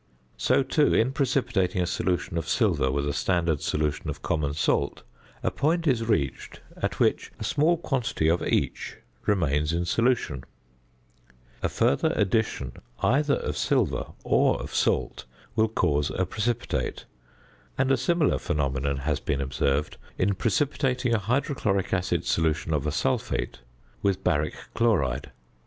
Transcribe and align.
So, 0.37 0.63
too, 0.63 0.95
in 0.95 1.11
precipitating 1.11 1.79
a 1.79 1.85
solution 1.85 2.35
of 2.35 2.49
silver 2.49 2.89
with 2.89 3.07
a 3.07 3.13
standard 3.13 3.61
solution 3.61 4.09
of 4.09 4.23
common 4.23 4.55
salt, 4.55 5.03
a 5.43 5.51
point 5.51 5.85
is 5.85 6.07
reached 6.07 6.59
at 6.75 6.99
which 6.99 7.31
a 7.39 7.43
small 7.43 7.77
quantity 7.77 8.27
of 8.27 8.41
each 8.41 8.97
remains 9.27 9.71
in 9.73 9.85
solution; 9.85 10.43
a 11.61 11.69
further 11.69 12.11
addition 12.15 12.71
either 13.03 13.35
of 13.35 13.55
silver 13.55 14.07
or 14.23 14.59
of 14.59 14.73
salt 14.73 15.25
will 15.55 15.67
cause 15.69 16.09
a 16.09 16.25
precipitate, 16.25 17.05
and 17.77 17.91
a 17.91 17.95
similar 17.95 18.39
phenomenon 18.39 18.97
has 18.97 19.19
been 19.19 19.39
observed 19.39 19.97
in 20.17 20.33
precipitating 20.33 21.13
a 21.13 21.19
hydrochloric 21.19 21.93
acid 21.93 22.25
solution 22.25 22.73
of 22.73 22.87
a 22.87 22.91
sulphate 22.91 23.59
with 24.01 24.23
baric 24.23 24.55
chloride. 24.73 25.29